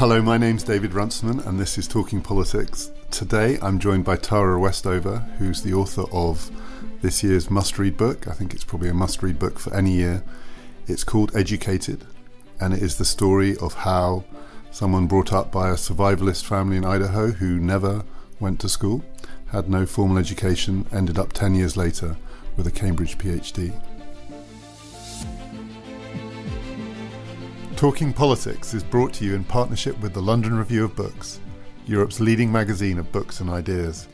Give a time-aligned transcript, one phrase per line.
[0.00, 2.90] Hello, my name's David Runciman, and this is Talking Politics.
[3.10, 6.50] Today I'm joined by Tara Westover, who's the author of
[7.02, 8.26] this year's must read book.
[8.26, 10.24] I think it's probably a must read book for any year.
[10.86, 12.06] It's called Educated,
[12.58, 14.24] and it is the story of how
[14.70, 18.02] someone brought up by a survivalist family in Idaho who never
[18.40, 19.04] went to school,
[19.48, 22.16] had no formal education, ended up 10 years later
[22.56, 23.78] with a Cambridge PhD.
[27.80, 31.40] Talking Politics is brought to you in partnership with the London Review of Books,
[31.86, 34.06] Europe's leading magazine of books and ideas.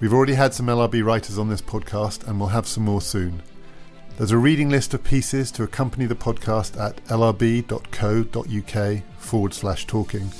[0.00, 3.42] We've already had some LRB writers on this podcast and we'll have some more soon.
[4.16, 10.32] There's a reading list of pieces to accompany the podcast at lrb.co.uk forward slash talking,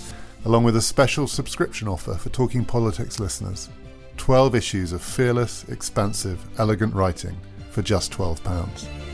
[0.47, 3.69] along with a special subscription offer for Talking Politics listeners.
[4.17, 7.37] 12 issues of fearless, expansive, elegant writing
[7.71, 9.12] for just £12.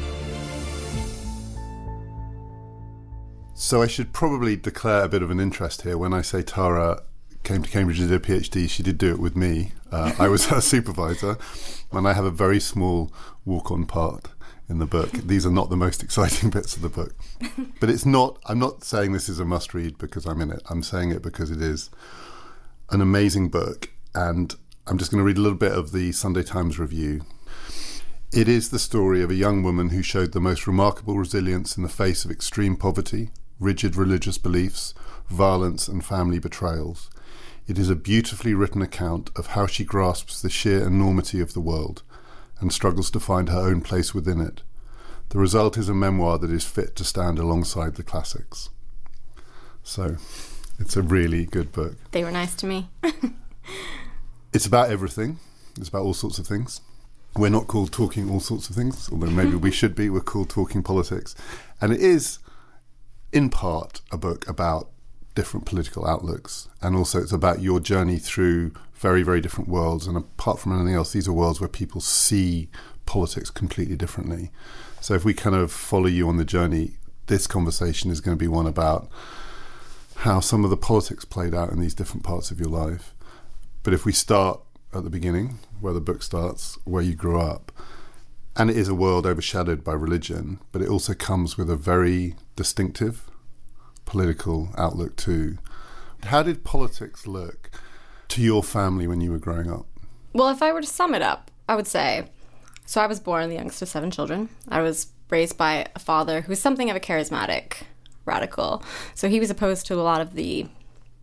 [3.61, 7.03] So I should probably declare a bit of an interest here when I say Tara
[7.43, 8.71] came to Cambridge and did a PhD.
[8.71, 9.73] She did do it with me.
[9.91, 11.37] Uh, I was her supervisor,
[11.91, 13.13] and I have a very small
[13.45, 14.29] walk-on part
[14.69, 15.11] in the book.
[15.27, 17.17] These are not the most exciting bits of the book,
[17.81, 18.39] but it's not.
[18.47, 20.63] I'm not saying this is a must-read because I'm in it.
[20.71, 21.91] I'm saying it because it is
[22.91, 24.55] an amazing book, and
[24.87, 27.23] I'm just going to read a little bit of the Sunday Times review.
[28.33, 31.83] It is the story of a young woman who showed the most remarkable resilience in
[31.83, 34.95] the face of extreme poverty, rigid religious beliefs,
[35.29, 37.11] violence, and family betrayals.
[37.67, 41.61] It is a beautifully written account of how she grasps the sheer enormity of the
[41.61, 42.03] world
[42.61, 44.63] and struggles to find her own place within it.
[45.31, 48.71] The result is a memoir that is fit to stand alongside the classics.
[49.83, 50.17] So,
[50.79, 51.97] it's a really good book.
[52.13, 52.89] They were nice to me.
[54.53, 55.39] it's about everything,
[55.77, 56.81] it's about all sorts of things.
[57.37, 60.09] We're not called talking all sorts of things, although maybe we should be.
[60.09, 61.35] We're called talking politics.
[61.81, 62.39] And it is
[63.33, 64.91] in part a book about
[65.35, 70.07] different political outlooks, and also it's about your journey through very, very different worlds.
[70.07, 72.69] And apart from anything else, these are worlds where people see
[73.07, 74.51] politics completely differently.
[75.01, 78.43] So if we kind of follow you on the journey, this conversation is going to
[78.43, 79.09] be one about
[80.17, 83.15] how some of the politics played out in these different parts of your life.
[83.85, 84.61] But if we start
[84.93, 87.71] at the beginning, where the book starts, where you grew up,
[88.57, 92.35] and it is a world overshadowed by religion, but it also comes with a very
[92.57, 93.28] distinctive
[94.09, 95.59] political outlook too.
[96.25, 97.71] How did politics look
[98.29, 99.87] to your family when you were growing up?
[100.33, 102.25] Well, if I were to sum it up, I would say
[102.87, 104.49] so I was born the youngest of seven children.
[104.67, 107.83] I was raised by a father who was something of a charismatic
[108.25, 108.83] radical.
[109.15, 110.67] So he was opposed to a lot of the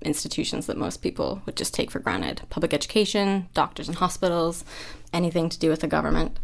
[0.03, 4.63] institutions that most people would just take for granted public education, doctors and hospitals,
[5.11, 6.39] anything to do with the government.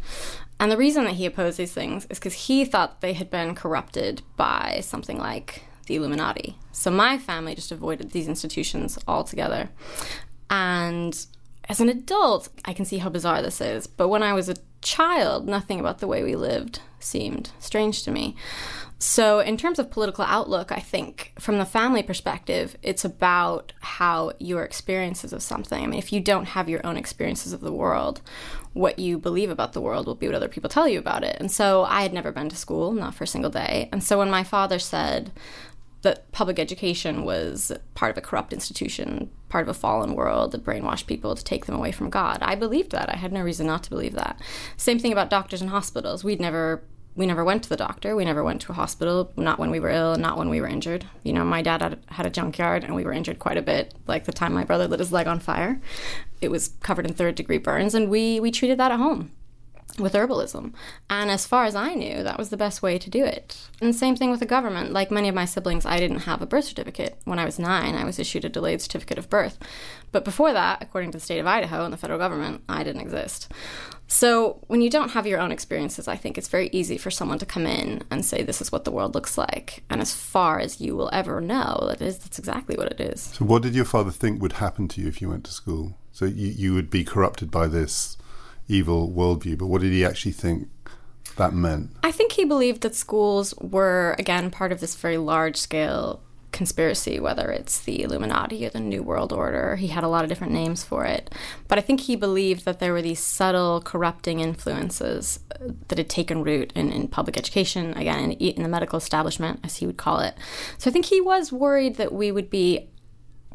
[0.59, 3.53] And the reason that he opposed these things is because he thought they had been
[3.53, 6.57] corrupted by something like the Illuminati.
[6.71, 9.69] So my family just avoided these institutions altogether.
[10.49, 11.25] And
[11.69, 13.87] as an adult, I can see how bizarre this is.
[13.87, 18.11] But when I was a child, nothing about the way we lived seemed strange to
[18.11, 18.35] me.
[18.99, 24.33] So, in terms of political outlook, I think from the family perspective, it's about how
[24.37, 25.83] your experiences of something.
[25.83, 28.21] I mean, if you don't have your own experiences of the world,
[28.73, 31.35] what you believe about the world will be what other people tell you about it.
[31.39, 33.89] And so, I had never been to school, not for a single day.
[33.91, 35.31] And so, when my father said
[36.01, 40.65] that public education was part of a corrupt institution, part of a fallen world that
[40.65, 43.09] brainwashed people to take them away from God, I believed that.
[43.09, 44.41] I had no reason not to believe that.
[44.77, 46.23] Same thing about doctors and hospitals.
[46.23, 48.15] We'd never we never went to the doctor.
[48.15, 50.67] We never went to a hospital, not when we were ill, not when we were
[50.67, 51.05] injured.
[51.23, 53.93] You know, my dad had, a junkyard and we were injured quite a bit.
[54.07, 55.81] Like the time my brother lit his leg on fire,
[56.39, 59.31] it was covered in third degree burns, and we, we treated that at home
[59.99, 60.73] with herbalism.
[61.09, 63.57] And as far as I knew, that was the best way to do it.
[63.81, 64.93] And same thing with the government.
[64.93, 67.19] Like many of my siblings, I didn't have a birth certificate.
[67.25, 69.57] When I was nine, I was issued a delayed certificate of birth.
[70.11, 73.01] But before that, according to the state of Idaho and the federal government, I didn't
[73.01, 73.51] exist.
[74.07, 77.39] So, when you don't have your own experiences, I think it's very easy for someone
[77.39, 79.85] to come in and say, This is what the world looks like.
[79.89, 83.21] And as far as you will ever know, that is, that's exactly what it is.
[83.21, 85.97] So, what did your father think would happen to you if you went to school?
[86.11, 88.17] So, you, you would be corrupted by this
[88.71, 90.69] evil worldview, but what did he actually think
[91.37, 91.91] that meant?
[92.03, 96.21] I think he believed that schools were, again, part of this very large scale
[96.51, 99.77] conspiracy, whether it's the Illuminati or the New World Order.
[99.77, 101.33] He had a lot of different names for it.
[101.67, 105.39] But I think he believed that there were these subtle corrupting influences
[105.87, 109.77] that had taken root in, in public education, again, in, in the medical establishment, as
[109.77, 110.35] he would call it.
[110.77, 112.89] So I think he was worried that we would be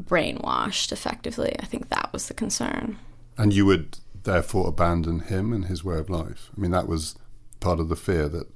[0.03, 1.55] brainwashed effectively.
[1.59, 2.97] I think that was the concern.
[3.37, 6.51] And you would therefore abandon him and his way of life?
[6.55, 7.15] I mean, that was
[7.59, 8.47] part of the fear that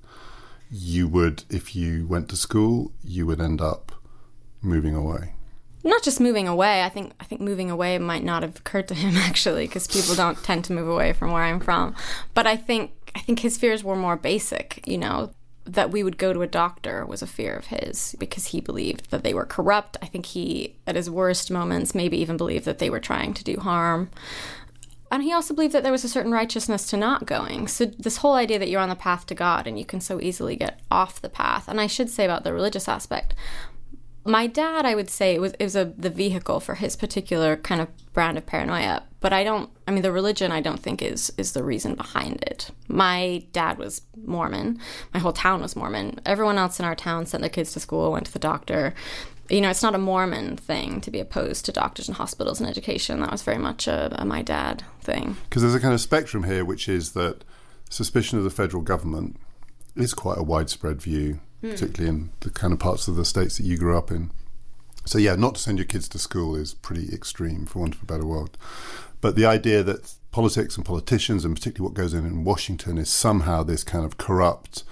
[0.69, 3.91] you would, if you went to school, you would end up
[4.61, 5.33] moving away.
[5.83, 6.83] not just moving away.
[6.83, 10.15] I think I think moving away might not have occurred to him actually, because people
[10.15, 11.95] don't tend to move away from where I'm from.
[12.35, 14.83] But I think I think his fears were more basic.
[14.85, 15.31] You know,
[15.65, 19.09] that we would go to a doctor was a fear of his because he believed
[19.11, 19.97] that they were corrupt.
[20.01, 23.43] I think he, at his worst moments, maybe even believed that they were trying to
[23.43, 24.09] do harm.
[25.11, 27.67] And he also believed that there was a certain righteousness to not going.
[27.67, 30.21] So, this whole idea that you're on the path to God and you can so
[30.21, 31.67] easily get off the path.
[31.67, 33.35] And I should say about the religious aspect,
[34.23, 37.57] my dad, I would say, it was it was a the vehicle for his particular
[37.57, 39.03] kind of brand of paranoia.
[39.19, 39.69] But I don't.
[39.87, 42.69] I mean, the religion I don't think is is the reason behind it.
[42.87, 44.79] My dad was Mormon.
[45.13, 46.19] My whole town was Mormon.
[46.25, 48.93] Everyone else in our town sent their kids to school, went to the doctor.
[49.51, 52.69] You know, it's not a Mormon thing to be opposed to doctors and hospitals and
[52.69, 53.19] education.
[53.19, 55.37] That was very much a, a my dad thing.
[55.49, 57.43] Because there's a kind of spectrum here, which is that
[57.89, 59.35] suspicion of the federal government
[59.95, 61.71] is quite a widespread view mm.
[61.71, 64.31] particularly in the kind of parts of the states that you grew up in.
[65.05, 68.03] So yeah, not to send your kids to school is pretty extreme, for want of
[68.03, 68.57] a better word.
[69.19, 73.09] But the idea that politics and politicians, and particularly what goes on in Washington, is
[73.09, 74.83] somehow this kind of corrupt,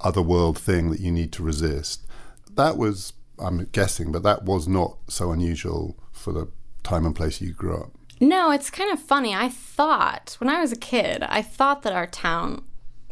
[0.00, 2.06] other world thing that you need to resist.
[2.54, 6.48] That was, I'm guessing, but that was not so unusual for the
[6.82, 7.90] time and place you grew up.
[8.20, 9.34] No, it's kind of funny.
[9.34, 12.62] I thought, when I was a kid, I thought that our town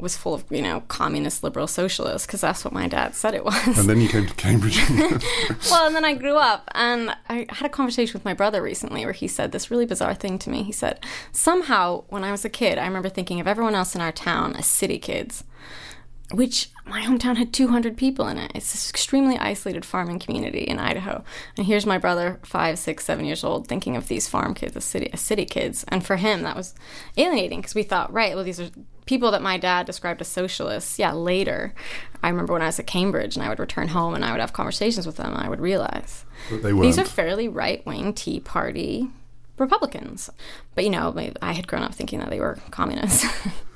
[0.03, 3.45] was full of you know communist liberal socialists because that's what my dad said it
[3.45, 4.77] was and then you came to cambridge
[5.71, 9.05] well and then i grew up and i had a conversation with my brother recently
[9.05, 10.99] where he said this really bizarre thing to me he said
[11.31, 14.57] somehow when i was a kid i remember thinking of everyone else in our town
[14.57, 15.45] as city kids
[16.33, 18.51] which my hometown had 200 people in it.
[18.55, 21.25] It's this extremely isolated farming community in Idaho.
[21.57, 24.85] And here's my brother, five, six, seven years old, thinking of these farm kids as
[24.85, 25.85] city, as city kids.
[25.89, 26.75] And for him, that was
[27.17, 28.71] alienating because we thought, right, well, these are
[29.05, 30.99] people that my dad described as socialists.
[30.99, 31.75] Yeah, later.
[32.23, 34.41] I remember when I was at Cambridge and I would return home and I would
[34.41, 39.09] have conversations with them and I would realize these are fairly right wing Tea Party
[39.59, 40.31] Republicans.
[40.75, 43.27] But, you know, I had grown up thinking that they were communists.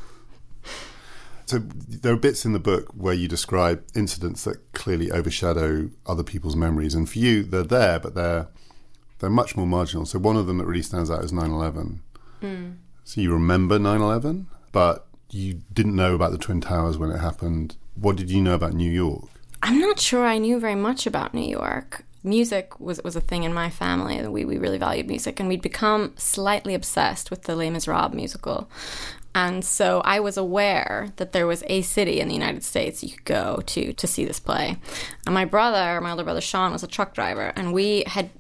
[1.47, 6.25] So there are bits in the book where you describe incidents that clearly overshadow other
[6.25, 8.49] people's memories, and for you, they're there, but they're
[9.19, 10.05] they're much more marginal.
[10.07, 12.01] So one of them that really stands out is 9/11.
[12.43, 12.77] Mm.
[13.05, 17.77] So you remember 9/11, but you didn't know about the Twin Towers when it happened.
[17.95, 19.29] What did you know about New York?
[19.63, 22.05] I'm not sure I knew very much about New York.
[22.23, 24.21] Music was, was a thing in my family.
[24.27, 28.69] We, we really valued music, and we'd become slightly obsessed with the Les Miserables musical.
[29.37, 33.11] And so I was aware that there was a city in the United States you
[33.11, 34.79] could go to to see this play.
[35.27, 38.31] And my brother, my older brother Sean, was a truck driver, and we had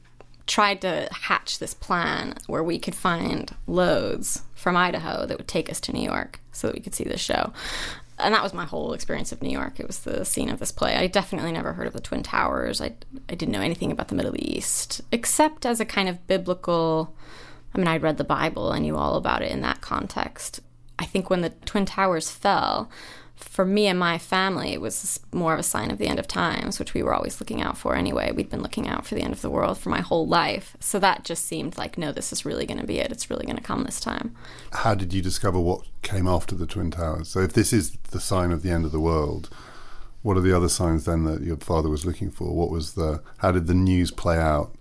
[0.47, 5.69] tried to hatch this plan where we could find loads from Idaho that would take
[5.69, 7.53] us to New York so that we could see the show.
[8.19, 9.79] And that was my whole experience of New York.
[9.79, 10.97] It was the scene of this play.
[10.97, 12.81] I definitely never heard of the Twin Towers.
[12.81, 12.95] I,
[13.29, 17.15] I didn't know anything about the Middle East, except as a kind of biblical.
[17.75, 18.73] I mean, I'd read the Bible.
[18.73, 20.61] I knew all about it in that context.
[20.99, 22.91] I think when the Twin Towers fell,
[23.37, 26.27] for me and my family, it was more of a sign of the end of
[26.27, 28.33] times, which we were always looking out for anyway.
[28.33, 30.75] We'd been looking out for the end of the world for my whole life.
[30.81, 33.13] So that just seemed like, no, this is really going to be it.
[33.13, 34.35] It's really going to come this time.
[34.73, 37.29] How did you discover what came after the Twin Towers?
[37.29, 39.51] So if this is the sign of the end of the world,
[40.23, 42.55] what are the other signs then that your father was looking for?
[42.55, 44.75] What was the, how did the news play out?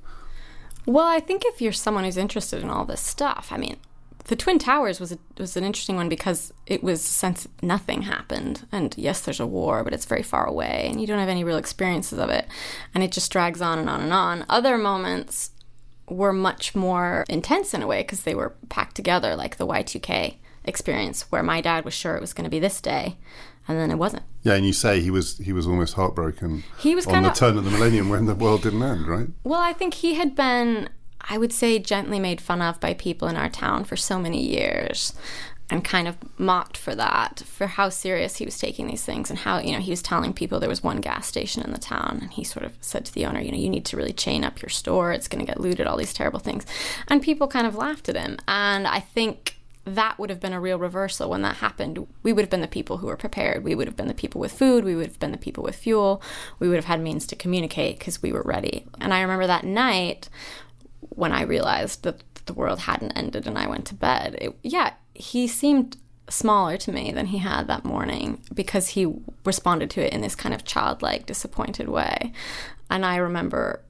[0.85, 3.77] Well, I think if you're someone who's interested in all this stuff, I mean,
[4.25, 8.67] the Twin Towers was a, was an interesting one because it was since nothing happened,
[8.71, 11.43] and yes, there's a war, but it's very far away, and you don't have any
[11.43, 12.47] real experiences of it,
[12.93, 14.45] and it just drags on and on and on.
[14.49, 15.51] Other moments
[16.09, 20.35] were much more intense in a way because they were packed together, like the Y2K
[20.63, 23.17] experience, where my dad was sure it was going to be this day,
[23.67, 24.23] and then it wasn't.
[24.41, 26.63] Yeah, and you say he was he was almost heartbroken.
[26.79, 29.27] He was on the turn of the millennium when the world didn't end, right?
[29.43, 30.89] Well, I think he had been
[31.27, 34.41] I would say, gently made fun of by people in our town for so many
[34.45, 35.13] years
[35.69, 39.39] and kind of mocked for that, for how serious he was taking these things and
[39.39, 42.19] how, you know, he was telling people there was one gas station in the town
[42.21, 44.43] and he sort of said to the owner, you know, you need to really chain
[44.43, 46.65] up your store, it's going to get looted, all these terrible things.
[47.07, 48.37] And people kind of laughed at him.
[48.47, 52.07] And I think that would have been a real reversal when that happened.
[52.23, 53.63] We would have been the people who were prepared.
[53.63, 54.83] We would have been the people with food.
[54.83, 56.21] We would have been the people with fuel.
[56.59, 58.85] We would have had means to communicate because we were ready.
[58.99, 60.27] And I remember that night
[61.15, 64.37] when I realized that the world hadn't ended and I went to bed.
[64.39, 65.97] It, yeah, he seemed
[66.29, 70.35] smaller to me than he had that morning because he responded to it in this
[70.35, 72.31] kind of childlike, disappointed way.
[72.89, 73.81] And I remember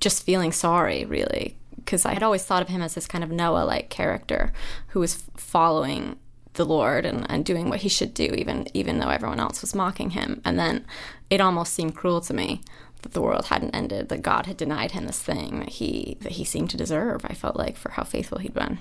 [0.00, 3.30] just feeling sorry, really, because I had always thought of him as this kind of
[3.30, 4.52] Noah like character
[4.88, 6.16] who was following
[6.54, 9.74] the Lord and, and doing what he should do, even even though everyone else was
[9.74, 10.40] mocking him.
[10.44, 10.86] And then
[11.28, 12.62] it almost seemed cruel to me
[13.02, 16.32] that the world hadn't ended, that God had denied him this thing that he that
[16.32, 17.24] he seemed to deserve.
[17.24, 18.78] I felt like for how faithful he'd been.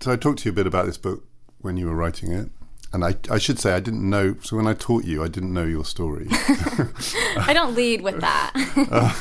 [0.00, 1.24] So I talked to you a bit about this book
[1.60, 2.50] when you were writing it.
[2.92, 4.36] And I, I should say, I didn't know.
[4.42, 6.28] So when I taught you, I didn't know your story.
[6.30, 8.52] I don't lead with that.
[8.90, 9.14] uh,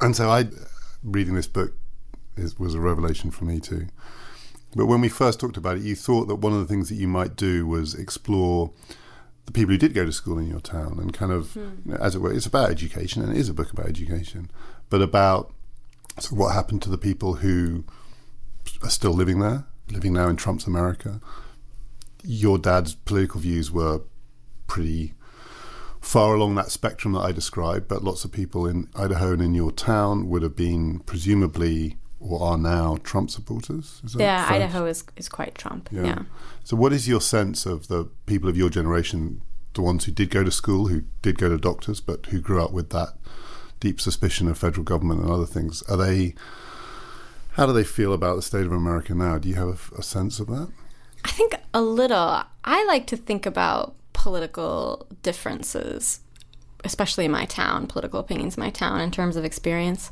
[0.00, 0.46] and so I,
[1.04, 1.74] reading this book
[2.36, 3.88] is, was a revelation for me too.
[4.74, 6.94] But when we first talked about it, you thought that one of the things that
[6.94, 8.72] you might do was explore
[9.46, 11.60] the people who did go to school in your town and kind of, hmm.
[11.84, 14.50] you know, as it were, it's about education and it is a book about education,
[14.88, 15.52] but about
[16.18, 17.84] so what happened to the people who
[18.82, 21.20] are still living there, living now in Trump's America.
[22.22, 24.02] Your dad's political views were
[24.66, 25.14] pretty
[26.00, 29.54] far along that spectrum that I described, but lots of people in Idaho and in
[29.54, 34.00] your town would have been presumably or are now Trump supporters.
[34.16, 34.56] yeah, fair?
[34.56, 35.88] Idaho is is quite Trump.
[35.90, 36.04] Yeah.
[36.04, 36.18] yeah.
[36.64, 39.42] So, what is your sense of the people of your generation,
[39.74, 42.62] the ones who did go to school, who did go to doctors, but who grew
[42.62, 43.14] up with that
[43.80, 45.82] deep suspicion of federal government and other things?
[45.82, 46.34] Are they?
[47.52, 49.36] How do they feel about the state of America now?
[49.38, 50.70] Do you have a, a sense of that?
[51.24, 52.44] I think a little.
[52.64, 56.20] I like to think about political differences
[56.84, 60.10] especially in my town, political opinions in my town in terms of experience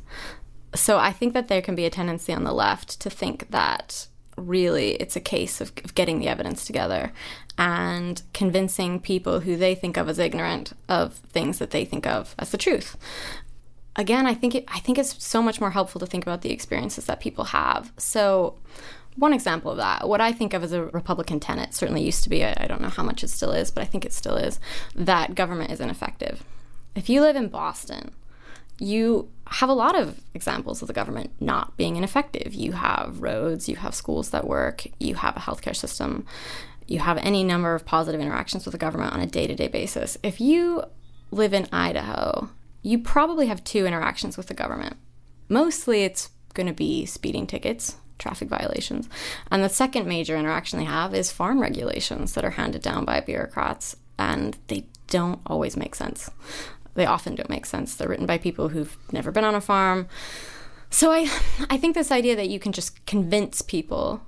[0.75, 4.07] so I think that there can be a tendency on the left to think that
[4.37, 7.13] really it's a case of, of, getting the evidence together
[7.59, 12.35] and convincing people who they think of as ignorant of things that they think of
[12.39, 12.97] as the truth.
[13.97, 16.53] Again, I think it, I think it's so much more helpful to think about the
[16.53, 17.93] experiences that people have.
[17.99, 18.57] So,
[19.17, 22.31] one example of that, what I think of as a Republican tenet, certainly used to
[22.31, 24.37] be, I, I don't know how much it still is, but I think it still
[24.37, 24.61] is,
[24.95, 26.45] that government is ineffective.
[26.95, 28.13] If you live in Boston,
[28.79, 32.55] you have a lot of examples of the government not being ineffective.
[32.55, 36.25] You have roads, you have schools that work, you have a healthcare system,
[36.87, 39.69] you have any number of positive interactions with the government on a day to day
[39.69, 40.17] basis.
[40.23, 40.85] If you
[41.33, 42.51] live in Idaho,
[42.83, 44.97] you probably have two interactions with the government.
[45.49, 49.09] Mostly it's going to be speeding tickets, traffic violations.
[49.51, 53.21] And the second major interaction they have is farm regulations that are handed down by
[53.21, 56.31] bureaucrats, and they don't always make sense
[56.95, 57.95] they often don't make sense.
[57.95, 60.09] They're written by people who've never been on a farm.
[60.91, 61.31] So I
[61.69, 64.23] I think this idea that you can just convince people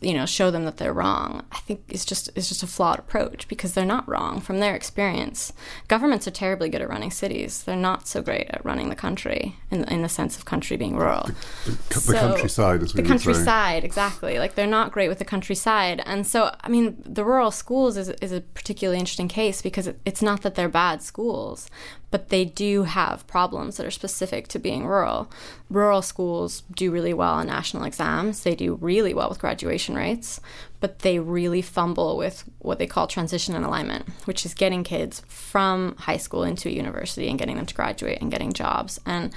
[0.00, 2.98] you know show them that they're wrong i think it's just it's just a flawed
[2.98, 5.52] approach because they're not wrong from their experience.
[5.88, 7.62] Governments are terribly good at running cities.
[7.62, 10.96] They're not so great at running the country in, in the sense of country being
[10.96, 11.30] rural.
[11.64, 14.38] The, the, so, the countryside is the countryside exactly.
[14.38, 16.02] Like they're not great with the countryside.
[16.06, 20.00] And so i mean the rural schools is, is a particularly interesting case because it,
[20.04, 21.70] it's not that they're bad schools
[22.10, 25.30] but they do have problems that are specific to being rural.
[25.68, 30.40] Rural schools do really well on national exams, they do really well with graduation rates,
[30.80, 35.22] but they really fumble with what they call transition and alignment, which is getting kids
[35.26, 39.00] from high school into a university and getting them to graduate and getting jobs.
[39.04, 39.32] And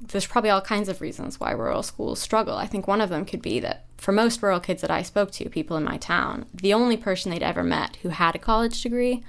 [0.00, 2.56] there's probably all kinds of reasons why rural schools struggle.
[2.56, 5.30] I think one of them could be that for most rural kids that I spoke
[5.32, 8.82] to, people in my town, the only person they'd ever met who had a college
[8.82, 9.22] degree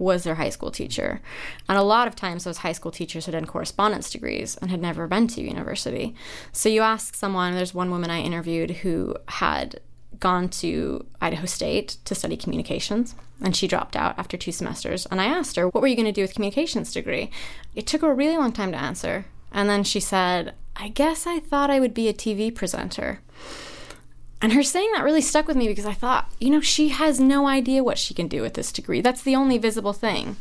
[0.00, 1.20] was their high school teacher.
[1.68, 4.80] And a lot of times, those high school teachers had done correspondence degrees and had
[4.80, 6.14] never been to university.
[6.52, 9.80] So you ask someone, there's one woman I interviewed who had
[10.18, 15.06] gone to Idaho State to study communications, and she dropped out after two semesters.
[15.06, 17.30] And I asked her, What were you going to do with communications degree?
[17.74, 19.26] It took her a really long time to answer.
[19.52, 23.20] And then she said, I guess I thought I would be a TV presenter.
[24.42, 27.20] And her saying that really stuck with me because I thought, you know, she has
[27.20, 29.02] no idea what she can do with this degree.
[29.02, 30.36] That's the only visible thing.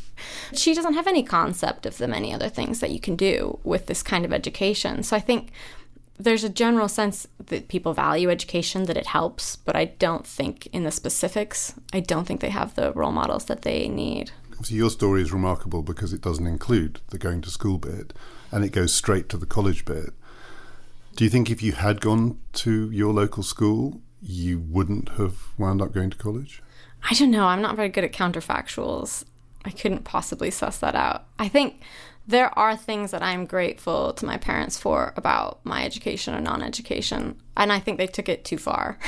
[0.53, 3.87] She doesn't have any concept of the many other things that you can do with
[3.87, 5.03] this kind of education.
[5.03, 5.51] So I think
[6.17, 10.67] there's a general sense that people value education, that it helps, but I don't think
[10.67, 14.31] in the specifics, I don't think they have the role models that they need.
[14.63, 18.13] So your story is remarkable because it doesn't include the going to school bit
[18.51, 20.13] and it goes straight to the college bit.
[21.15, 25.81] Do you think if you had gone to your local school, you wouldn't have wound
[25.81, 26.61] up going to college?
[27.09, 27.45] I don't know.
[27.45, 29.25] I'm not very good at counterfactuals.
[29.65, 31.25] I couldn't possibly suss that out.
[31.37, 31.81] I think
[32.27, 36.61] there are things that I'm grateful to my parents for about my education or non
[36.61, 38.99] education, and I think they took it too far.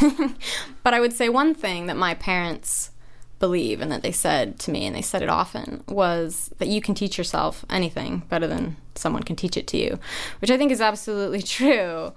[0.82, 2.90] but I would say one thing that my parents
[3.38, 6.80] believe and that they said to me, and they said it often, was that you
[6.80, 9.98] can teach yourself anything better than someone can teach it to you,
[10.40, 12.12] which I think is absolutely true.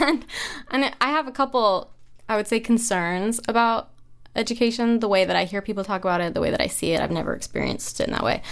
[0.00, 0.24] and,
[0.70, 1.92] and I have a couple,
[2.28, 3.90] I would say, concerns about
[4.34, 6.92] education, the way that I hear people talk about it, the way that I see
[6.92, 7.00] it.
[7.00, 8.42] I've never experienced it in that way.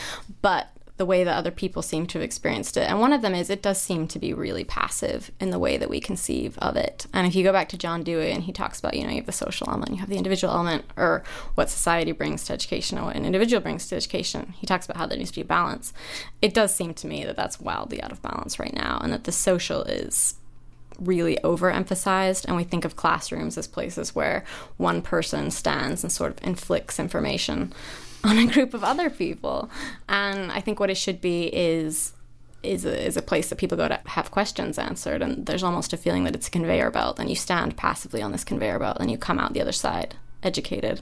[0.42, 2.88] But the way that other people seem to have experienced it.
[2.88, 5.76] And one of them is it does seem to be really passive in the way
[5.76, 7.06] that we conceive of it.
[7.12, 9.16] And if you go back to John Dewey and he talks about, you know, you
[9.16, 11.24] have the social element, you have the individual element, or
[11.56, 14.98] what society brings to education, or what an individual brings to education, he talks about
[14.98, 15.92] how there needs to be balance.
[16.40, 19.24] It does seem to me that that's wildly out of balance right now, and that
[19.24, 20.36] the social is
[21.00, 24.44] really overemphasized and we think of classrooms as places where
[24.76, 27.72] one person stands and sort of inflicts information
[28.24, 29.70] on a group of other people.
[30.08, 32.12] And I think what it should be is
[32.62, 35.22] is a, is a place that people go to have questions answered.
[35.22, 38.32] And there's almost a feeling that it's a conveyor belt and you stand passively on
[38.32, 41.00] this conveyor belt and you come out the other side educated.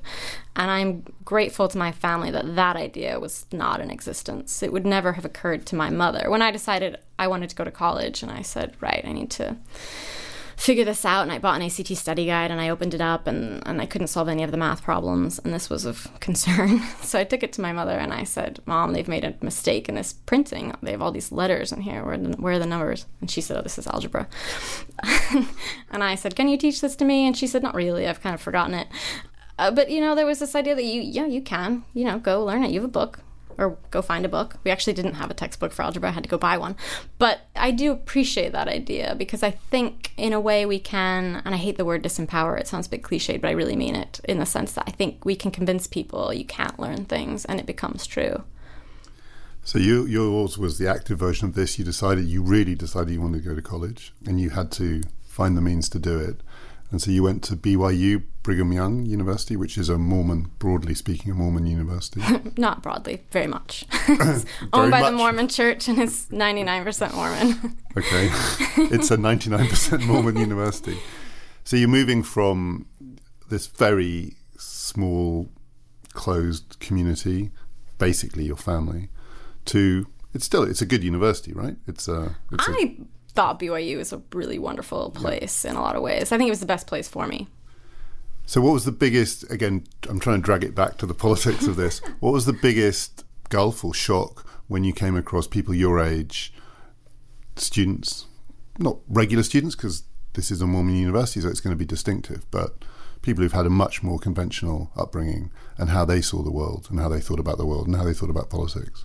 [0.54, 4.62] And i'm grateful to my family that that idea was not in existence.
[4.62, 6.30] It would never have occurred to my mother.
[6.30, 9.30] When i decided i wanted to go to college and i said right i need
[9.32, 9.56] to
[10.56, 13.26] figure this out and I bought an ACT study guide and I opened it up
[13.26, 16.80] and, and I couldn't solve any of the math problems and this was of concern.
[17.02, 19.88] so I took it to my mother and I said, Mom, they've made a mistake
[19.88, 20.74] in this printing.
[20.82, 22.04] They have all these letters in here.
[22.04, 23.06] Where where are the numbers?
[23.20, 24.28] And she said, Oh, this is algebra.
[25.90, 27.26] and I said, Can you teach this to me?
[27.26, 28.06] And she said, Not really.
[28.06, 28.88] I've kind of forgotten it.
[29.58, 32.18] Uh, but you know, there was this idea that you, yeah, you can, you know,
[32.18, 32.70] go learn it.
[32.70, 33.20] You have a book
[33.58, 34.56] or go find a book.
[34.64, 36.76] We actually didn't have a textbook for algebra, I had to go buy one.
[37.18, 41.54] But I do appreciate that idea because I think, in a way, we can, and
[41.54, 44.20] I hate the word disempower, it sounds a bit cliched, but I really mean it
[44.24, 47.60] in the sense that I think we can convince people you can't learn things and
[47.60, 48.44] it becomes true.
[49.64, 51.78] So you, yours was the active version of this.
[51.78, 55.02] You decided, you really decided you wanted to go to college and you had to
[55.22, 56.40] find the means to do it.
[56.92, 61.32] And so you went to BYU, Brigham Young University, which is a Mormon, broadly speaking,
[61.32, 62.22] a Mormon university.
[62.58, 63.86] Not broadly, very much.
[64.08, 64.44] it's
[64.74, 65.10] owned by much.
[65.10, 67.78] the Mormon Church and it's 99% Mormon.
[67.96, 68.28] okay.
[68.94, 70.98] It's a 99% Mormon university.
[71.64, 72.86] So you're moving from
[73.48, 75.48] this very small,
[76.12, 77.52] closed community,
[77.96, 79.08] basically your family,
[79.66, 81.76] to it's still it's a good university, right?
[81.86, 82.36] It's a.
[82.50, 82.96] It's I
[83.34, 86.32] thought BYU was a really wonderful place in a lot of ways.
[86.32, 87.48] I think it was the best place for me.
[88.46, 89.50] So, what was the biggest?
[89.50, 92.00] Again, I'm trying to drag it back to the politics of this.
[92.20, 96.52] what was the biggest gulf or shock when you came across people your age,
[97.56, 98.26] students,
[98.78, 102.50] not regular students, because this is a Mormon university, so it's going to be distinctive,
[102.50, 102.84] but
[103.20, 106.98] people who've had a much more conventional upbringing and how they saw the world and
[106.98, 109.04] how they thought about the world and how they thought about politics?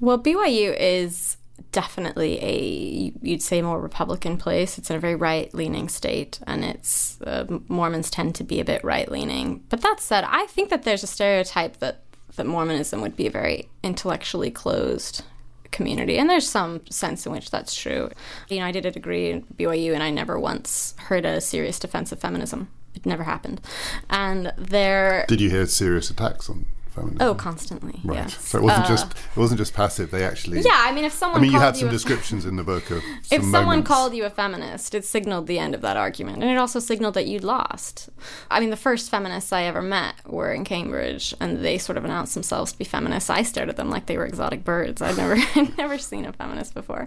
[0.00, 1.36] Well, BYU is
[1.72, 4.78] definitely a you'd say more republican place.
[4.78, 8.64] It's in a very right leaning state and it's uh, mormons tend to be a
[8.64, 12.02] bit right leaning but that said i think that there's a stereotype that
[12.36, 15.22] that mormonism would be a very intellectually closed
[15.70, 18.10] community and there's some sense in which that's true.
[18.48, 21.78] You know i did a degree in byu and i never once heard a serious
[21.78, 22.68] defense of feminism.
[22.94, 23.60] It never happened.
[24.08, 27.18] And there did you hear serious attacks on feminism?
[27.20, 28.00] Oh, constantly.
[28.02, 28.16] Right.
[28.16, 28.48] Yes.
[28.48, 30.10] So it wasn't uh, just it wasn't just passive.
[30.10, 30.60] They actually.
[30.60, 31.40] Yeah, I mean, if someone.
[31.40, 33.02] I mean, you had some descriptions in the book of.
[33.30, 33.88] if someone moments.
[33.88, 37.14] called you a feminist, it signaled the end of that argument, and it also signaled
[37.14, 38.08] that you'd lost.
[38.50, 42.04] I mean, the first feminists I ever met were in Cambridge, and they sort of
[42.04, 43.30] announced themselves to be feminists.
[43.30, 45.00] I stared at them like they were exotic birds.
[45.00, 47.06] I'd never, I'd never seen a feminist before.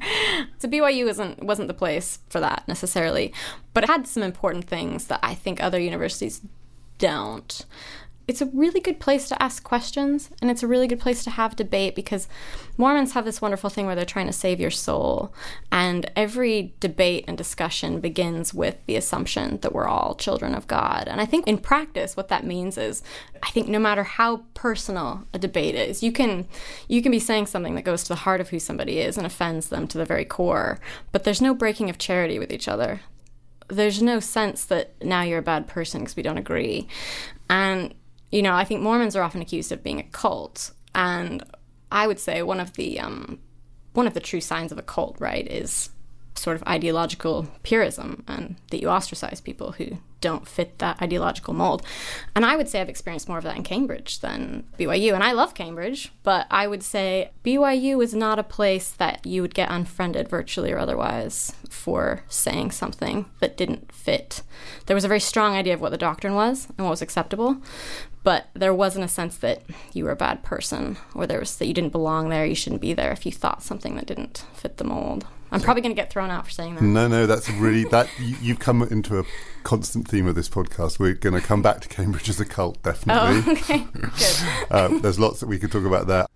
[0.60, 3.34] So BYU wasn't wasn't the place for that necessarily,
[3.74, 6.42] but it had some important things that I think other universities
[7.00, 7.66] don't
[8.30, 11.32] it's a really good place to ask questions and it's a really good place to
[11.32, 12.28] have debate because
[12.78, 15.34] Mormons have this wonderful thing where they're trying to save your soul.
[15.72, 21.08] And every debate and discussion begins with the assumption that we're all children of God.
[21.08, 23.02] And I think in practice what that means is
[23.42, 26.48] I think no matter how personal a debate is, you can
[26.88, 29.26] you can be saying something that goes to the heart of who somebody is and
[29.26, 30.80] offends them to the very core,
[31.12, 33.02] but there's no breaking of charity with each other
[33.70, 36.88] there's no sense that now you're a bad person because we don't agree.
[37.50, 37.94] And
[38.32, 41.44] you know, I think Mormons are often accused of being a cult, and
[41.92, 43.40] I would say one of the um,
[43.94, 45.90] one of the true signs of a cult, right, is
[46.36, 51.86] sort of ideological purism, and that you ostracize people who don't fit that ideological mold.
[52.36, 55.14] And I would say I've experienced more of that in Cambridge than BYU.
[55.14, 59.42] And I love Cambridge, but I would say BYU is not a place that you
[59.42, 64.42] would get unfriended virtually or otherwise for saying something that didn't fit.
[64.86, 67.62] There was a very strong idea of what the doctrine was and what was acceptable,
[68.24, 71.68] but there wasn't a sense that you were a bad person or there was that
[71.68, 74.78] you didn't belong there, you shouldn't be there if you thought something that didn't fit
[74.78, 75.26] the mold.
[75.52, 76.84] I'm probably going to get thrown out for saying that.
[76.84, 79.24] No, no, that's really that you've come into a
[79.64, 81.00] constant theme of this podcast.
[81.00, 83.42] We're going to come back to Cambridge as a cult, definitely.
[83.48, 84.12] Oh, okay, good.
[84.70, 86.28] uh, there's lots that we could talk about there.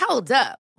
[0.00, 0.58] Hold up.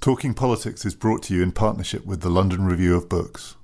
[0.00, 3.56] Talking Politics is brought to you in partnership with the London Review of Books.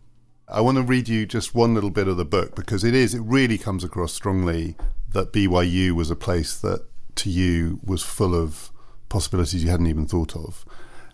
[0.46, 3.14] I want to read you just one little bit of the book because it is,
[3.14, 4.76] it really comes across strongly
[5.08, 8.70] that BYU was a place that to you was full of
[9.08, 10.66] possibilities you hadn't even thought of.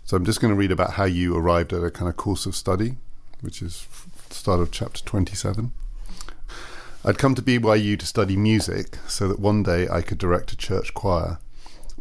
[0.03, 2.45] So I'm just going to read about how you arrived at a kind of course
[2.45, 2.97] of study,
[3.43, 3.87] which is
[4.29, 5.71] the start of chapter 27.
[7.05, 10.57] I'd come to BYU to study music so that one day I could direct a
[10.57, 11.39] church choir.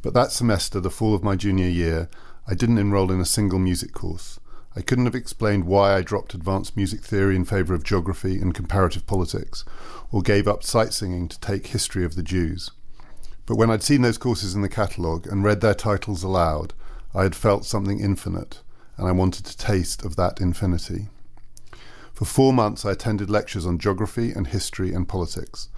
[0.02, 2.10] But that semester, the fall of my junior year,
[2.52, 4.38] I didn't enroll in a single music course.
[4.76, 8.54] I couldn't have explained why I dropped advanced music theory in favour of geography and
[8.54, 9.64] comparative politics,
[10.12, 12.70] or gave up sight singing to take history of the Jews.
[13.46, 16.74] But when I'd seen those courses in the catalogue and read their titles aloud,
[17.16, 18.60] I had felt something infinite,
[18.98, 21.08] and I wanted to taste of that infinity.
[22.12, 25.70] For four months, I attended lectures on geography and history and politics.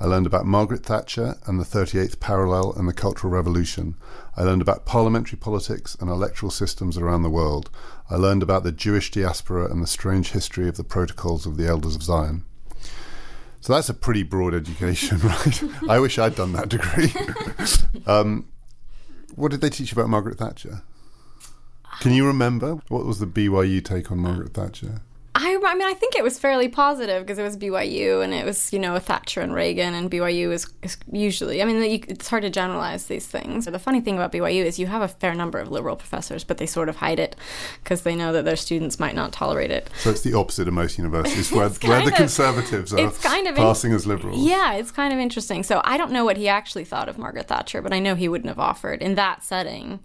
[0.00, 3.96] I learned about Margaret Thatcher and the 38th parallel and the Cultural Revolution.
[4.34, 7.68] I learned about parliamentary politics and electoral systems around the world.
[8.08, 11.66] I learned about the Jewish diaspora and the strange history of the protocols of the
[11.66, 12.44] Elders of Zion.
[13.60, 15.62] So that's a pretty broad education, right?
[15.86, 17.12] I wish I'd done that degree.
[18.06, 18.48] um,
[19.34, 20.82] what did they teach you about Margaret Thatcher?
[22.00, 22.76] Can you remember?
[22.88, 25.02] What was the BYU take on Margaret Thatcher?
[25.32, 28.44] I, I mean, I think it was fairly positive because it was BYU and it
[28.44, 32.28] was, you know, Thatcher and Reagan, and BYU is, is usually, I mean, you, it's
[32.28, 33.64] hard to generalize these things.
[33.64, 36.58] The funny thing about BYU is you have a fair number of liberal professors, but
[36.58, 37.36] they sort of hide it
[37.82, 39.88] because they know that their students might not tolerate it.
[39.98, 43.46] So it's the opposite of most universities, where, where the of- conservatives are it's kind
[43.46, 44.40] of in- passing as liberals.
[44.44, 45.62] Yeah, it's kind of interesting.
[45.62, 48.28] So I don't know what he actually thought of Margaret Thatcher, but I know he
[48.28, 49.00] wouldn't have offered.
[49.00, 50.00] In that setting,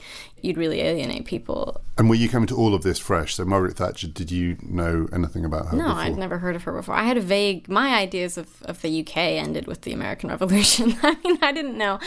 [0.45, 1.81] you'd really alienate people.
[1.97, 3.35] And were you coming to all of this fresh?
[3.35, 6.01] So Margaret Thatcher, did you know anything about her No, before?
[6.01, 6.95] I'd never heard of her before.
[6.95, 7.67] I had a vague.
[7.67, 10.95] My ideas of, of the UK ended with the American Revolution.
[11.01, 11.99] I mean, I didn't know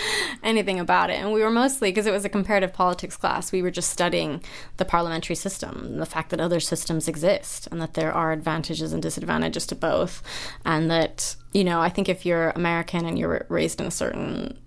[0.42, 3.50] anything about it, and we were mostly because it was a comparative politics class.
[3.50, 4.42] We were just studying
[4.76, 9.02] the parliamentary system, the fact that other systems exist, and that there are advantages and
[9.02, 10.22] disadvantages to both,
[10.64, 14.58] and that you know, I think if you're American and you're raised in a certain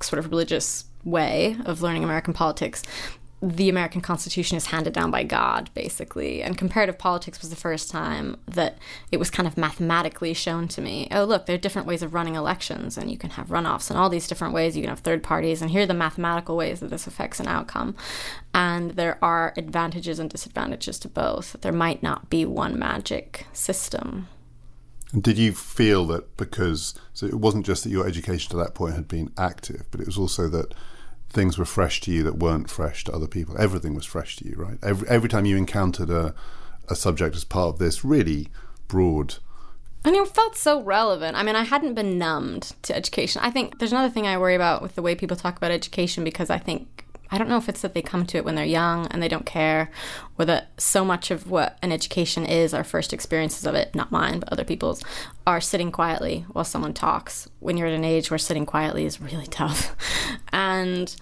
[0.00, 2.82] sort of religious way of learning American politics,
[3.42, 6.42] the American Constitution is handed down by God, basically.
[6.42, 8.78] And comparative politics was the first time that
[9.12, 12.14] it was kind of mathematically shown to me oh, look, there are different ways of
[12.14, 14.76] running elections, and you can have runoffs and all these different ways.
[14.76, 17.46] You can have third parties, and here are the mathematical ways that this affects an
[17.46, 17.94] outcome.
[18.54, 21.56] And there are advantages and disadvantages to both.
[21.60, 24.28] There might not be one magic system.
[25.12, 28.74] And did you feel that because so it wasn't just that your education to that
[28.74, 30.74] point had been active, but it was also that
[31.36, 33.54] things were fresh to you that weren't fresh to other people.
[33.58, 34.78] Everything was fresh to you, right?
[34.82, 36.34] Every every time you encountered a
[36.88, 38.48] a subject as part of this really
[38.88, 39.36] broad
[40.04, 41.36] And it felt so relevant.
[41.36, 43.42] I mean, I hadn't been numbed to education.
[43.44, 46.24] I think there's another thing I worry about with the way people talk about education
[46.24, 46.95] because I think
[47.30, 49.28] I don't know if it's that they come to it when they're young and they
[49.28, 49.90] don't care,
[50.38, 54.12] or that so much of what an education is, our first experiences of it, not
[54.12, 55.02] mine, but other people's,
[55.46, 57.48] are sitting quietly while someone talks.
[57.60, 59.96] When you're at an age where sitting quietly is really tough.
[60.52, 61.14] And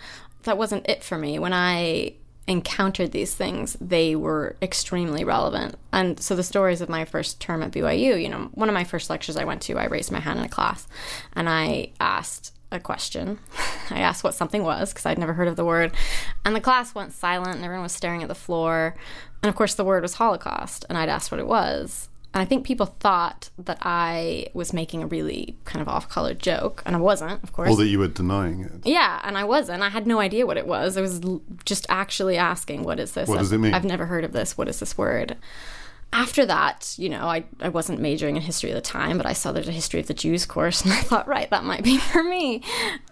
[0.42, 1.38] that wasn't it for me.
[1.38, 2.14] When I
[2.46, 5.76] encountered these things, they were extremely relevant.
[5.92, 8.84] And so the stories of my first term at BYU, you know, one of my
[8.84, 10.86] first lectures I went to, I raised my hand in a class
[11.32, 13.38] and I asked a question.
[13.90, 15.92] I asked what something was because I'd never heard of the word.
[16.44, 18.96] And the class went silent and everyone was staring at the floor.
[19.42, 20.84] And of course, the word was Holocaust.
[20.88, 22.08] And I'd asked what it was.
[22.32, 26.34] And I think people thought that I was making a really kind of off color
[26.34, 26.82] joke.
[26.84, 27.70] And I wasn't, of course.
[27.70, 28.72] or that you were denying it.
[28.84, 29.82] Yeah, and I wasn't.
[29.82, 30.96] I had no idea what it was.
[30.96, 31.20] I was
[31.64, 33.28] just actually asking, "What is this?
[33.28, 33.72] What does it mean?
[33.72, 34.58] I've never heard of this.
[34.58, 35.36] What is this word?"
[36.12, 39.32] After that, you know, I, I wasn't majoring in history at the time, but I
[39.32, 41.98] saw there's a history of the Jews course, and I thought, right, that might be
[42.12, 42.62] for me.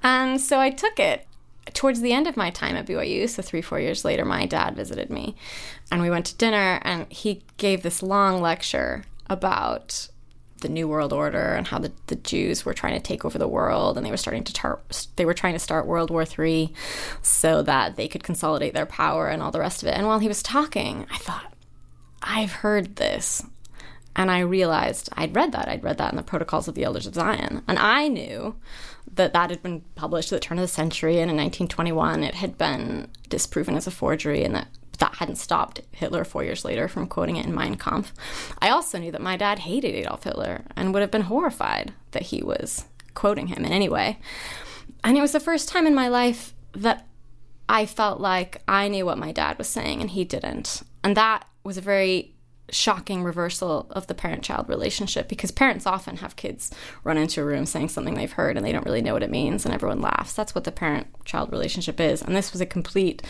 [0.03, 1.27] And so I took it.
[1.75, 4.75] Towards the end of my time at BYU, so three, four years later, my dad
[4.75, 5.37] visited me,
[5.93, 10.09] and we went to dinner, and he gave this long lecture about
[10.63, 13.49] the New World Order and how the, the Jews were trying to take over the
[13.49, 14.81] world and they were starting to tar-
[15.17, 16.73] they were trying to start World War III
[17.21, 19.95] so that they could consolidate their power and all the rest of it.
[19.95, 21.52] And while he was talking, I thought,
[22.23, 23.45] I've heard this.
[24.15, 25.69] And I realized I'd read that.
[25.69, 27.63] I'd read that in the Protocols of the Elders of Zion.
[27.67, 28.57] And I knew
[29.15, 32.35] that that had been published at the turn of the century and in 1921 it
[32.35, 36.87] had been disproven as a forgery and that that hadn't stopped Hitler four years later
[36.87, 38.13] from quoting it in Mein Kampf.
[38.61, 42.23] I also knew that my dad hated Adolf Hitler and would have been horrified that
[42.25, 44.19] he was quoting him in any way.
[45.03, 47.07] And it was the first time in my life that
[47.69, 50.83] I felt like I knew what my dad was saying and he didn't.
[51.05, 52.35] And that was a very
[52.71, 56.71] shocking reversal of the parent child relationship because parents often have kids
[57.05, 59.31] run into a room saying something they've heard and they don't really know what it
[59.31, 60.33] means and everyone laughs.
[60.33, 62.23] That's what the parent child relationship is.
[62.23, 63.23] And this was a complete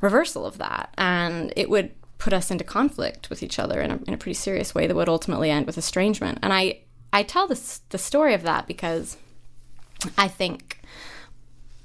[0.00, 0.92] reversal of that.
[0.98, 4.34] And it would put us into conflict with each other in a, in a pretty
[4.34, 6.38] serious way that would ultimately end with estrangement.
[6.42, 6.80] And I,
[7.12, 9.16] I tell this, the story of that because
[10.18, 10.80] I think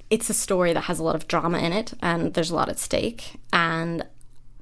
[0.09, 2.69] it's a story that has a lot of drama in it and there's a lot
[2.69, 3.39] at stake.
[3.53, 4.05] And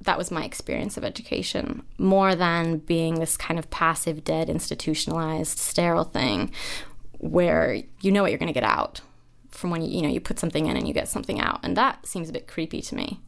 [0.00, 5.58] that was my experience of education more than being this kind of passive, dead, institutionalized,
[5.58, 6.50] sterile thing
[7.18, 9.00] where you know what you're going to get out
[9.50, 11.60] from when you, you know you put something in and you get something out.
[11.62, 13.20] And that seems a bit creepy to me.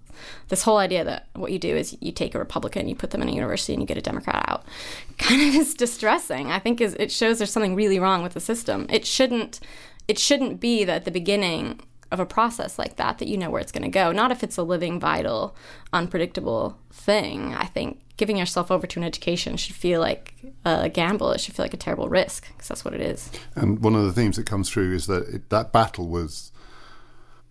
[0.49, 3.21] This whole idea that what you do is you take a republican you put them
[3.21, 4.65] in a university and you get a democrat out
[5.19, 6.51] kind of is distressing.
[6.51, 8.87] I think is it shows there's something really wrong with the system.
[8.91, 9.61] It shouldn't
[10.09, 11.81] it shouldn't be that at the beginning
[12.17, 14.13] of a process like that that you know where it's going to go.
[14.13, 15.55] Not if it's a living, vital,
[15.93, 17.55] unpredictable thing.
[17.55, 21.33] I think giving yourself over to an education should feel like a gamble.
[21.33, 23.31] It should feel like a terrible risk because that's what it is.
[23.55, 26.53] And one of the themes that comes through is that it, that battle was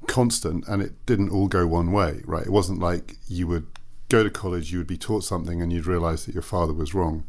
[0.07, 2.45] constant and it didn't all go one way, right?
[2.45, 3.67] It wasn't like you would
[4.09, 6.93] go to college, you would be taught something and you'd realize that your father was
[6.93, 7.25] wrong.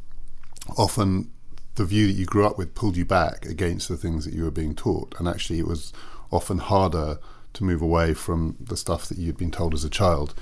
[0.77, 1.31] Often
[1.77, 4.45] the view that you grew up with pulled you back against the things that you
[4.45, 5.15] were being taught.
[5.19, 5.93] And actually, it was
[6.31, 7.19] often harder
[7.55, 10.35] to move away from the stuff that you'd been told as a child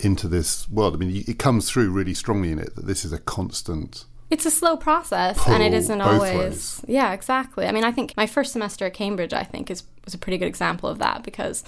[0.00, 0.94] into this world.
[0.94, 4.04] I mean, it comes through really strongly in it that this is a constant.
[4.30, 6.38] It's a slow process, and it isn't always.
[6.38, 6.84] Ways.
[6.86, 7.66] Yeah, exactly.
[7.66, 10.38] I mean, I think my first semester at Cambridge, I think, is was a pretty
[10.38, 11.64] good example of that because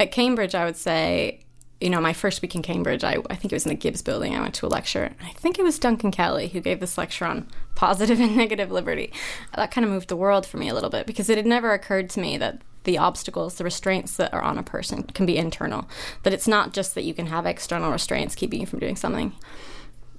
[0.00, 1.40] at Cambridge, I would say
[1.80, 4.02] you know, my first week in Cambridge, I, I think it was in the Gibbs
[4.02, 4.34] building.
[4.34, 5.12] I went to a lecture.
[5.22, 9.12] I think it was Duncan Kelly who gave this lecture on positive and negative liberty.
[9.54, 11.72] That kind of moved the world for me a little bit because it had never
[11.72, 15.36] occurred to me that the obstacles, the restraints that are on a person can be
[15.36, 15.86] internal.
[16.22, 19.34] That it's not just that you can have external restraints keeping you from doing something.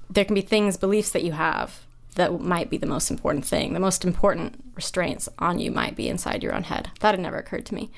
[0.08, 3.74] There can be things, beliefs that you have that might be the most important thing.
[3.74, 6.92] The most important restraints on you might be inside your own head.
[7.00, 7.90] That had never occurred to me.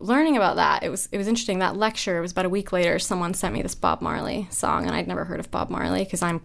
[0.00, 1.60] Learning about that, it was it was interesting.
[1.60, 2.98] That lecture it was about a week later.
[2.98, 6.20] Someone sent me this Bob Marley song, and I'd never heard of Bob Marley because
[6.20, 6.40] I'm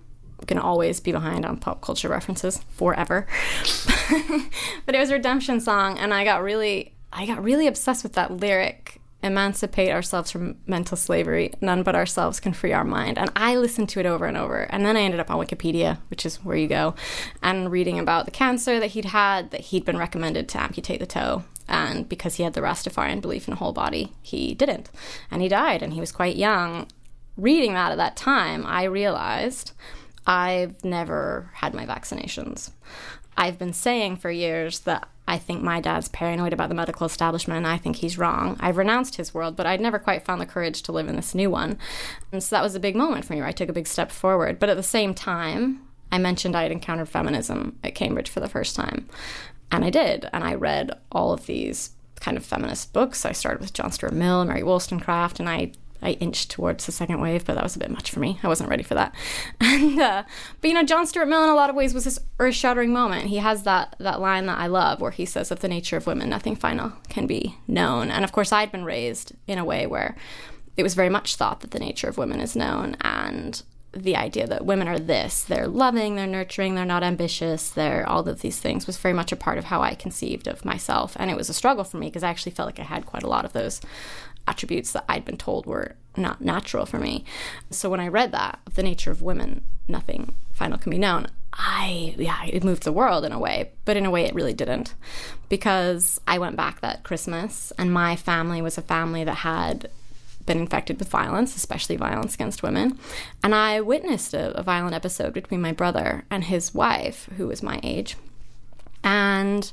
[0.46, 3.26] gonna always be behind on pop culture references forever.
[4.86, 8.14] but it was a redemption song, and I got really I got really obsessed with
[8.14, 11.52] that lyric emancipate ourselves from mental slavery.
[11.62, 13.18] None but ourselves can free our mind.
[13.18, 14.64] And I listened to it over and over.
[14.70, 16.94] And then I ended up on Wikipedia, which is where you go,
[17.42, 21.08] and reading about the cancer that he'd had, that he'd been recommended to amputate the
[21.08, 21.44] toe.
[21.68, 24.92] And because he had the Rastafarian belief in the whole body, he didn't.
[25.32, 26.88] And he died, and he was quite young.
[27.38, 29.72] Reading that at that time, I realized
[30.28, 32.72] I've never had my vaccinations.
[33.36, 37.58] I've been saying for years that I think my dad's paranoid about the medical establishment
[37.58, 38.58] and I think he's wrong.
[38.60, 41.34] I've renounced his world, but I'd never quite found the courage to live in this
[41.34, 41.78] new one.
[42.32, 44.60] And so that was a big moment for me I took a big step forward.
[44.60, 48.48] But at the same time, I mentioned I had encountered feminism at Cambridge for the
[48.48, 49.10] first time.
[49.72, 50.30] And I did.
[50.32, 53.26] And I read all of these kind of feminist books.
[53.26, 55.72] I started with John Stuart Mill, Mary Wollstonecraft, and I
[56.06, 58.40] I inched towards the second wave, but that was a bit much for me.
[58.44, 59.14] I wasn't ready for that.
[59.60, 60.24] And uh,
[60.62, 63.28] but you know, John Stuart Mill in a lot of ways was this earth-shattering moment.
[63.28, 66.08] He has that that line that I love, where he says, "Of the nature of
[66.08, 69.88] women, nothing final can be known." And of course, I'd been raised in a way
[69.88, 70.16] where
[70.78, 74.46] it was very much thought that the nature of women is known, and the idea
[74.46, 78.60] that women are this they're loving they're nurturing they're not ambitious they're all of these
[78.60, 81.50] things was very much a part of how i conceived of myself and it was
[81.50, 83.54] a struggle for me because i actually felt like i had quite a lot of
[83.54, 83.80] those
[84.48, 87.26] attributes that I'd been told were not natural for me.
[87.72, 91.28] So when I read that, of the nature of women, nothing final can be known,
[91.54, 94.54] I, yeah, it moved the world in a way, but in a way it really
[94.54, 94.94] didn't.
[95.50, 99.90] Because I went back that Christmas and my family was a family that had
[100.46, 103.00] been infected with violence, especially violence against women.
[103.44, 107.64] And I witnessed a, a violent episode between my brother and his wife, who was
[107.64, 108.16] my age.
[109.04, 109.72] And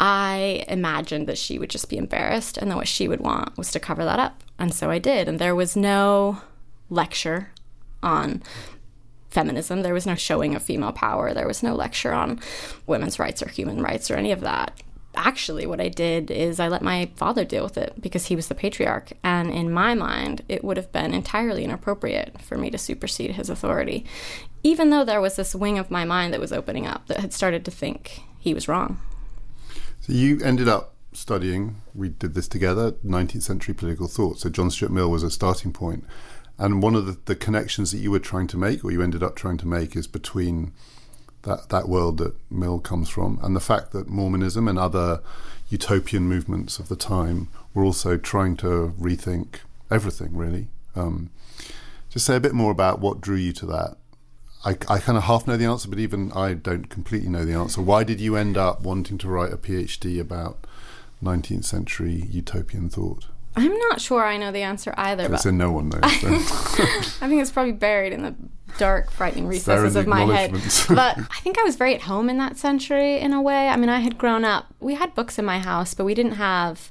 [0.00, 3.70] I imagined that she would just be embarrassed and that what she would want was
[3.72, 4.42] to cover that up.
[4.58, 5.28] And so I did.
[5.28, 6.40] And there was no
[6.88, 7.50] lecture
[8.02, 8.42] on
[9.28, 12.40] feminism, there was no showing of female power, there was no lecture on
[12.86, 14.80] women's rights or human rights or any of that.
[15.14, 18.48] Actually, what I did is I let my father deal with it because he was
[18.48, 19.12] the patriarch.
[19.22, 23.50] And in my mind, it would have been entirely inappropriate for me to supersede his
[23.50, 24.04] authority,
[24.62, 27.32] even though there was this wing of my mind that was opening up that had
[27.32, 28.98] started to think he was wrong.
[30.00, 34.38] So you ended up studying, we did this together, 19th century political thought.
[34.38, 36.04] So John Stuart Mill was a starting point.
[36.58, 39.22] And one of the, the connections that you were trying to make, or you ended
[39.22, 40.72] up trying to make, is between
[41.42, 45.20] that, that world that Mill comes from and the fact that Mormonism and other
[45.68, 49.60] utopian movements of the time were also trying to rethink
[49.90, 50.68] everything, really.
[50.94, 51.30] Um,
[52.10, 53.96] just say a bit more about what drew you to that.
[54.64, 57.54] I, I kind of half know the answer, but even I don't completely know the
[57.54, 57.80] answer.
[57.80, 60.66] Why did you end up wanting to write a PhD about
[61.22, 63.26] 19th century utopian thought?
[63.56, 65.28] I'm not sure I know the answer either.
[65.28, 66.00] But So no one knows.
[66.02, 68.34] I think it's probably buried in the
[68.78, 70.52] dark, frightening recesses of my head.
[70.88, 73.68] but I think I was very at home in that century in a way.
[73.68, 74.66] I mean, I had grown up.
[74.78, 76.90] We had books in my house, but we didn't have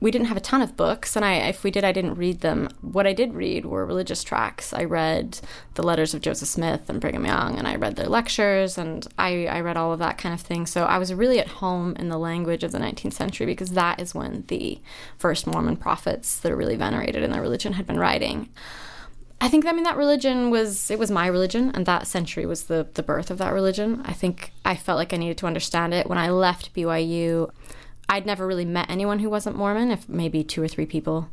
[0.00, 2.40] we didn't have a ton of books, and I if we did, I didn't read
[2.40, 2.68] them.
[2.80, 4.72] What I did read were religious tracts.
[4.72, 5.40] I read
[5.74, 9.46] the letters of Joseph Smith and Brigham Young, and I read their lectures, and I,
[9.46, 10.66] I read all of that kind of thing.
[10.66, 14.00] So I was really at home in the language of the 19th century because that
[14.00, 14.80] is when the
[15.18, 18.48] first Mormon prophets that are really venerated in their religion had been writing.
[19.40, 22.64] I think I mean that religion was it was my religion and that century was
[22.64, 24.02] the the birth of that religion.
[24.04, 27.50] I think I felt like I needed to understand it when I left BYU.
[28.08, 31.28] I'd never really met anyone who wasn't Mormon, if maybe two or three people.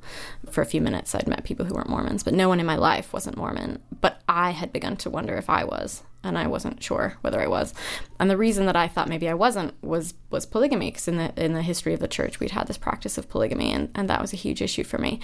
[0.51, 2.75] For a few minutes, I'd met people who weren't Mormons, but no one in my
[2.75, 3.81] life wasn't Mormon.
[4.01, 7.47] But I had begun to wonder if I was, and I wasn't sure whether I
[7.47, 7.73] was.
[8.19, 11.33] And the reason that I thought maybe I wasn't was was polygamy, because in the
[11.41, 14.21] in the history of the church, we'd had this practice of polygamy, and, and that
[14.21, 15.21] was a huge issue for me.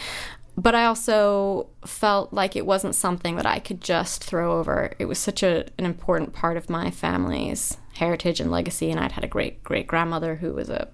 [0.58, 4.94] But I also felt like it wasn't something that I could just throw over.
[5.00, 9.14] It was such a, an important part of my family's heritage and legacy, and I'd
[9.14, 10.88] had a great great grandmother who was a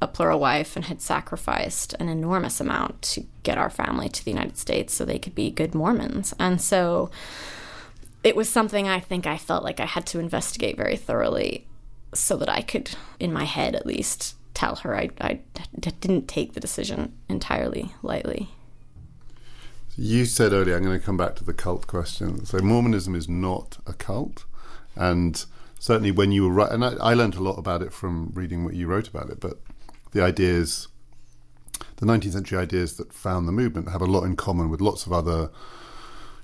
[0.00, 4.30] a plural wife and had sacrificed an enormous amount to get our family to the
[4.30, 6.32] United States so they could be good Mormons.
[6.38, 7.10] And so
[8.22, 11.66] it was something I think I felt like I had to investigate very thoroughly
[12.14, 15.40] so that I could, in my head at least, tell her I, I
[15.78, 18.50] d- didn't take the decision entirely lightly.
[19.96, 22.44] You said earlier, I'm going to come back to the cult question.
[22.44, 24.44] So Mormonism is not a cult,
[24.94, 25.44] and
[25.78, 28.64] certainly when you were right, and I, I learned a lot about it from reading
[28.64, 29.40] what you wrote about it.
[29.40, 29.58] But
[30.12, 30.88] the ideas,
[31.96, 35.06] the 19th century ideas that found the movement, have a lot in common with lots
[35.06, 35.50] of other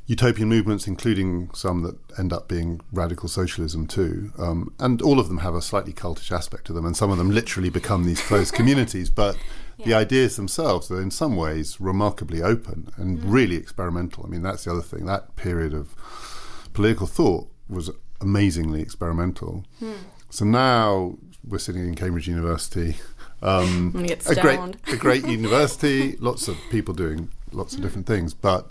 [0.06, 4.32] utopian movements, including some that end up being radical socialism too.
[4.38, 7.18] Um, and all of them have a slightly cultish aspect to them, and some of
[7.18, 9.10] them literally become these closed communities.
[9.10, 9.36] But
[9.82, 14.24] the ideas themselves are in some ways remarkably open and really experimental.
[14.24, 15.06] I mean, that's the other thing.
[15.06, 15.94] That period of
[16.74, 19.64] political thought was amazingly experimental.
[20.30, 22.96] So now we're sitting in Cambridge University.
[23.42, 24.58] Um, I'm gonna get a great,
[24.92, 28.34] a great university, lots of people doing lots of different things.
[28.34, 28.70] But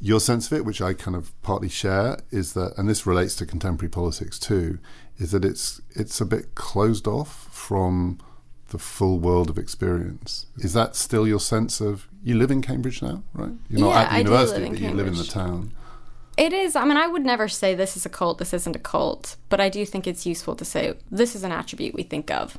[0.00, 3.34] your sense of it, which I kind of partly share, is that, and this relates
[3.36, 4.78] to contemporary politics too,
[5.18, 8.18] is that it's it's a bit closed off from
[8.68, 10.46] the full world of experience.
[10.58, 12.06] Is that still your sense of?
[12.22, 13.52] You live in Cambridge now, right?
[13.68, 15.72] You're not Yeah, at the university, but you live in the town.
[16.38, 16.76] It is.
[16.76, 19.60] I mean, I would never say this is a cult, this isn't a cult, but
[19.60, 22.56] I do think it's useful to say this is an attribute we think of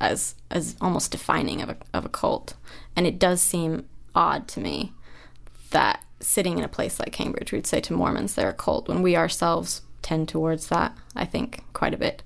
[0.00, 2.54] as as almost defining of a of a cult,
[2.94, 4.92] and it does seem odd to me
[5.70, 9.02] that sitting in a place like Cambridge, we'd say to Mormons they're a cult when
[9.02, 10.96] we ourselves tend towards that.
[11.16, 12.22] I think quite a bit.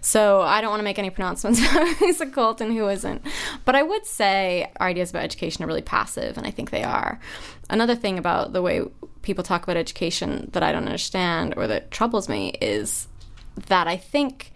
[0.00, 3.22] So I don't want to make any pronouncements about who's a cult and who isn't.
[3.64, 6.84] But I would say our ideas about education are really passive, and I think they
[6.84, 7.18] are.
[7.68, 8.82] Another thing about the way
[9.28, 13.08] people talk about education that I don't understand or that troubles me is
[13.66, 14.52] that I think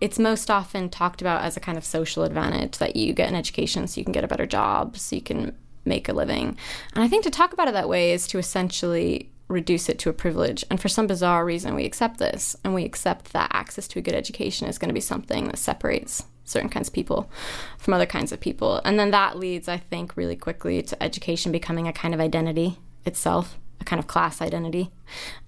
[0.00, 3.36] it's most often talked about as a kind of social advantage that you get an
[3.36, 6.58] education so you can get a better job, so you can make a living.
[6.92, 10.10] And I think to talk about it that way is to essentially reduce it to
[10.10, 10.64] a privilege.
[10.70, 14.02] And for some bizarre reason, we accept this and we accept that access to a
[14.02, 17.30] good education is going to be something that separates certain kinds of people
[17.78, 18.80] from other kinds of people.
[18.84, 22.78] And then that leads, I think, really quickly to education becoming a kind of identity
[23.04, 24.90] itself, a kind of class identity.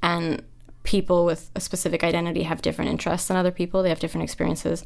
[0.02, 0.42] And
[0.84, 4.84] people with a specific identity have different interests than other people, they have different experiences.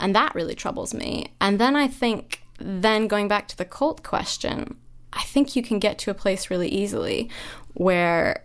[0.00, 1.32] And that really troubles me.
[1.40, 4.76] And then I think, then going back to the cult question,
[5.12, 7.28] I think you can get to a place really easily
[7.74, 8.44] where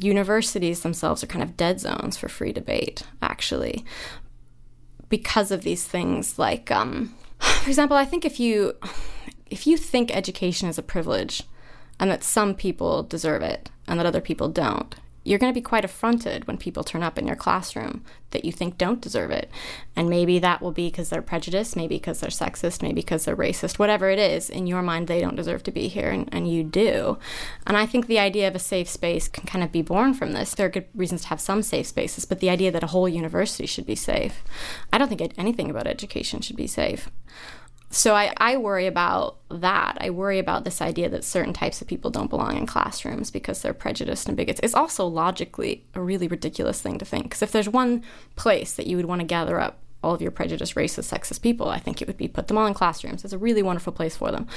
[0.00, 3.84] universities themselves are kind of dead zones for free debate, actually,
[5.08, 8.74] because of these things like, um, for example, I think if you
[9.50, 11.42] if you think education is a privilege
[12.00, 14.94] and that some people deserve it and that other people don't,
[15.28, 18.52] you're going to be quite affronted when people turn up in your classroom that you
[18.52, 19.50] think don't deserve it.
[19.94, 23.36] And maybe that will be because they're prejudiced, maybe because they're sexist, maybe because they're
[23.36, 24.48] racist, whatever it is.
[24.48, 27.18] In your mind, they don't deserve to be here, and, and you do.
[27.66, 30.32] And I think the idea of a safe space can kind of be born from
[30.32, 30.54] this.
[30.54, 33.08] There are good reasons to have some safe spaces, but the idea that a whole
[33.08, 34.42] university should be safe,
[34.92, 37.10] I don't think anything about education should be safe.
[37.90, 39.96] So I, I worry about that.
[40.00, 43.62] I worry about this idea that certain types of people don't belong in classrooms because
[43.62, 44.60] they're prejudiced and bigots.
[44.62, 47.24] It's also logically a really ridiculous thing to think.
[47.24, 48.02] Because if there's one
[48.36, 51.70] place that you would want to gather up all of your prejudiced, racist, sexist people,
[51.70, 53.24] I think it would be put them all in classrooms.
[53.24, 54.46] It's a really wonderful place for them.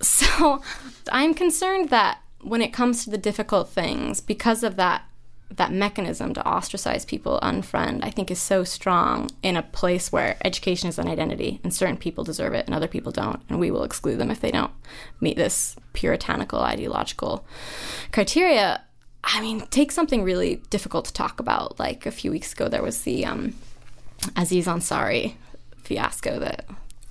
[0.00, 0.62] So
[1.10, 5.02] I'm concerned that when it comes to the difficult things, because of that
[5.50, 10.36] that mechanism to ostracize people, unfriend, I think is so strong in a place where
[10.44, 13.40] education is an identity and certain people deserve it and other people don't.
[13.48, 14.72] And we will exclude them if they don't
[15.20, 17.46] meet this puritanical ideological
[18.12, 18.82] criteria.
[19.24, 21.78] I mean, take something really difficult to talk about.
[21.78, 23.54] Like a few weeks ago, there was the um,
[24.36, 25.34] Aziz Ansari
[25.82, 26.66] fiasco that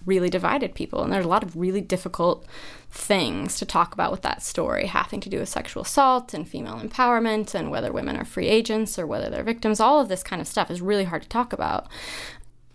[0.08, 1.04] really divided people.
[1.04, 2.46] And there's a lot of really difficult
[2.90, 6.80] things to talk about with that story, having to do with sexual assault and female
[6.80, 9.80] empowerment and whether women are free agents or whether they're victims.
[9.80, 11.88] All of this kind of stuff is really hard to talk about.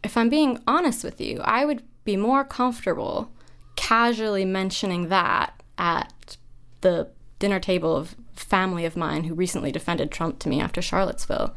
[0.04, 3.32] If I'm being honest with you, I would be more comfortable
[3.74, 6.36] casually mentioning that at
[6.82, 7.08] the
[7.38, 11.54] dinner table of family of mine who recently defended Trump to me after Charlottesville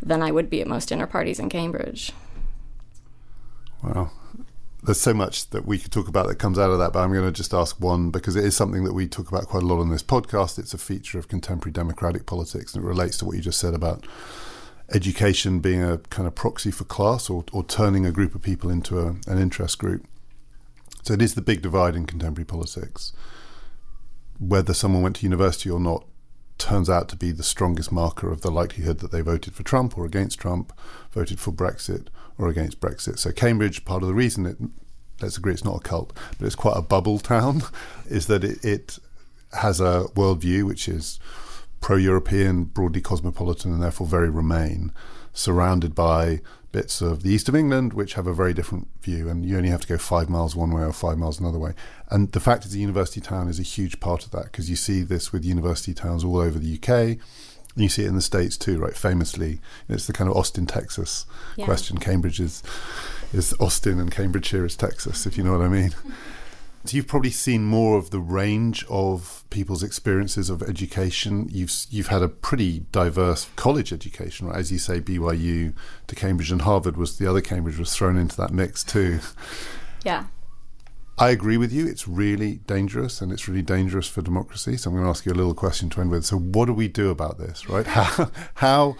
[0.00, 2.12] than I would be at most dinner parties in Cambridge.
[3.82, 4.10] Wow
[4.86, 7.12] there's so much that we could talk about that comes out of that, but I'm
[7.12, 9.66] going to just ask one because it is something that we talk about quite a
[9.66, 10.58] lot on this podcast.
[10.58, 13.74] It's a feature of contemporary democratic politics, and it relates to what you just said
[13.74, 14.06] about
[14.94, 18.70] education being a kind of proxy for class or, or turning a group of people
[18.70, 20.06] into a, an interest group.
[21.02, 23.12] So it is the big divide in contemporary politics.
[24.38, 26.06] Whether someone went to university or not
[26.58, 29.98] turns out to be the strongest marker of the likelihood that they voted for Trump
[29.98, 30.72] or against Trump,
[31.10, 32.06] voted for Brexit
[32.38, 33.18] or against Brexit.
[33.18, 34.56] So Cambridge, part of the reason it,
[35.20, 37.62] let's agree it's not a cult, but it's quite a bubble town,
[38.06, 38.98] is that it, it
[39.52, 41.18] has a worldview which is
[41.80, 44.92] pro-European, broadly cosmopolitan, and therefore very Remain,
[45.32, 46.40] surrounded by
[46.72, 49.70] bits of the east of England which have a very different view, and you only
[49.70, 51.72] have to go five miles one way or five miles another way.
[52.10, 54.76] And the fact it's a university town is a huge part of that because you
[54.76, 57.18] see this with university towns all over the UK.
[57.76, 58.96] You see it in the States too, right?
[58.96, 61.66] Famously, it's the kind of Austin, Texas yeah.
[61.66, 61.98] question.
[61.98, 62.62] Cambridge is,
[63.32, 65.94] is Austin and Cambridgeshire is Texas, if you know what I mean.
[66.86, 71.48] So you've probably seen more of the range of people's experiences of education.
[71.50, 74.56] You've you've had a pretty diverse college education, right?
[74.56, 75.74] As you say, BYU
[76.06, 79.18] to Cambridge and Harvard was the other Cambridge was thrown into that mix too.
[80.04, 80.26] Yeah.
[81.18, 81.86] I agree with you.
[81.86, 84.76] It's really dangerous, and it's really dangerous for democracy.
[84.76, 86.26] So I'm going to ask you a little question to end with.
[86.26, 87.86] So, what do we do about this, right?
[87.96, 88.96] How, how,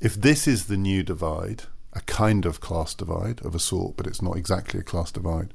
[0.00, 4.06] if this is the new divide, a kind of class divide of a sort, but
[4.06, 5.52] it's not exactly a class divide,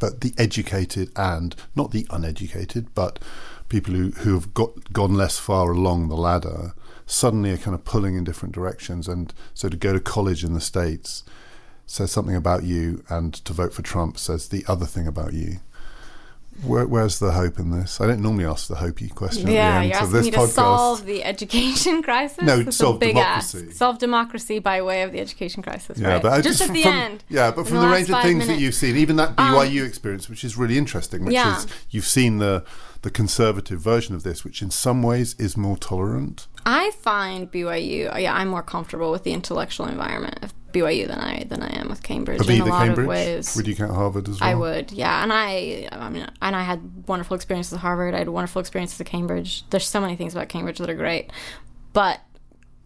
[0.00, 3.20] but the educated and not the uneducated, but
[3.68, 6.74] people who, who have got gone less far along the ladder
[7.06, 9.06] suddenly are kind of pulling in different directions.
[9.06, 11.22] And so to go to college in the States
[11.90, 15.58] says something about you, and to vote for Trump says the other thing about you.
[16.62, 18.00] Where, where's the hope in this?
[18.00, 19.50] I don't normally ask the hopey question.
[19.50, 20.48] Yeah, you're asking me to podcast.
[20.48, 22.42] solve the education crisis.
[22.42, 23.66] No, That's solve democracy.
[23.68, 23.76] Ask.
[23.76, 25.98] Solve democracy by way of the education crisis.
[25.98, 26.22] Yeah, right?
[26.22, 27.24] but just, just at the from, end.
[27.28, 28.46] Yeah, but from the, the range of things minutes.
[28.48, 31.58] that you've seen, even that BYU um, experience, which is really interesting, which yeah.
[31.58, 32.64] is you've seen the
[33.02, 36.46] the conservative version of this, which in some ways is more tolerant.
[36.66, 38.20] I find BYU.
[38.20, 41.88] Yeah, I'm more comfortable with the intellectual environment of BYU than I than I am
[41.88, 43.04] with Cambridge in a lot Cambridge?
[43.04, 43.56] of ways.
[43.56, 44.48] Would you count Harvard as well?
[44.48, 45.22] I would, yeah.
[45.22, 48.14] And I, I mean, and I had wonderful experiences at Harvard.
[48.14, 49.68] I had wonderful experiences at Cambridge.
[49.70, 51.30] There's so many things about Cambridge that are great,
[51.92, 52.20] but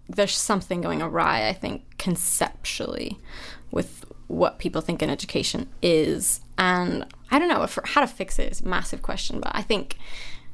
[0.09, 1.49] there's something going awry.
[1.49, 3.19] I think conceptually
[3.71, 8.39] with what people think an education is, and I don't know if, how to fix
[8.39, 9.41] it is a massive question.
[9.41, 9.99] But I think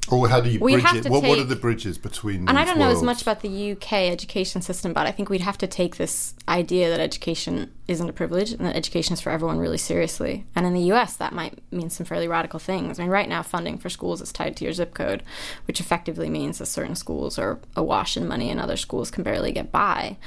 [0.09, 1.09] or how do you bridge it?
[1.09, 2.49] What, take, what, are the bridges between?
[2.49, 2.79] And I don't worlds?
[2.79, 5.97] know as much about the UK education system, but I think we'd have to take
[5.97, 10.45] this idea that education isn't a privilege and that education is for everyone really seriously.
[10.55, 12.99] And in the US, that might mean some fairly radical things.
[12.99, 15.23] I mean, right now, funding for schools is tied to your zip code,
[15.65, 19.51] which effectively means that certain schools are awash in money and other schools can barely
[19.51, 20.17] get by.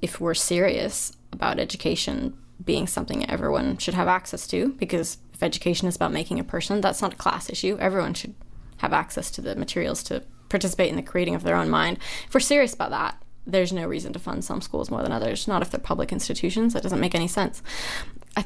[0.00, 5.86] If we're serious about education being something everyone should have access to, because if education
[5.86, 7.76] is about making a person, that's not a class issue.
[7.78, 8.34] Everyone should
[8.78, 11.98] have access to the materials to participate in the creating of their own mind.
[12.26, 15.48] If we're serious about that, there's no reason to fund some schools more than others,
[15.48, 16.74] not if they're public institutions.
[16.74, 17.62] That doesn't make any sense.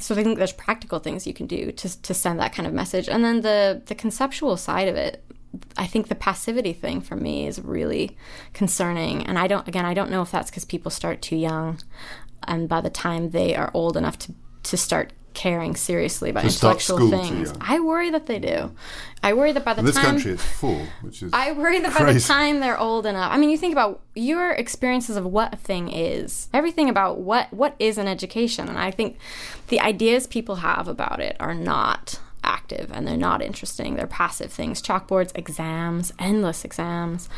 [0.00, 2.72] So I think there's practical things you can do to, to send that kind of
[2.72, 3.08] message.
[3.08, 5.22] And then the, the conceptual side of it,
[5.76, 8.16] I think the passivity thing for me is really
[8.54, 9.26] concerning.
[9.26, 11.78] And I don't, again, I don't know if that's because people start too young.
[12.44, 16.46] And by the time they are old enough to, to start caring seriously about To
[16.48, 17.52] intellectual things.
[17.60, 18.72] I worry that they do.
[19.22, 21.30] I worry that by the this time country, it's full, which is.
[21.32, 23.30] I worry that by the time they're old enough.
[23.32, 27.52] I mean, you think about your experiences of what a thing is, everything about what
[27.52, 29.18] what is an education, and I think
[29.68, 33.94] the ideas people have about it are not active and they're not interesting.
[33.94, 37.28] They're passive things: chalkboards, exams, endless exams.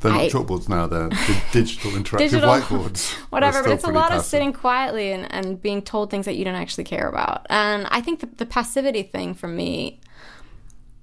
[0.00, 1.08] They're not chalkboards now, they're
[1.52, 3.10] digital interactive Digital- whiteboards.
[3.30, 6.44] whatever but it's a lot of sitting quietly and, and being told things that you
[6.44, 7.46] don't actually care about.
[7.50, 10.00] And i think the, the passivity thing for me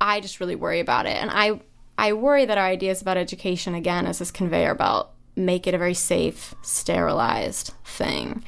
[0.02, 1.16] i just really worry about it.
[1.16, 1.60] And i
[1.98, 5.78] i worry that our ideas about education again as this conveyor belt make it a
[5.78, 8.43] very safe sterilized thing.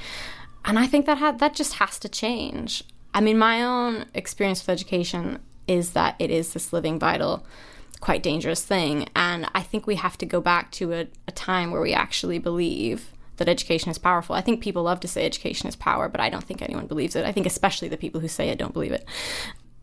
[0.66, 2.84] And i think that ha- that just has to change.
[3.14, 7.46] I mean my own experience with education is that it is this living vital
[8.00, 9.08] quite dangerous thing.
[9.16, 12.40] And I think we have to go back to a, a time where we actually
[12.40, 14.36] believe that education is powerful.
[14.36, 17.16] I think people love to say education is power, but I don't think anyone believes
[17.16, 17.26] it.
[17.26, 19.06] I think especially the people who say it don't believe it.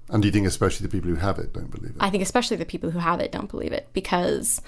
[0.09, 1.97] And do you think especially the people who have it don't believe it?
[2.01, 4.63] I think especially the people who have it don't believe it because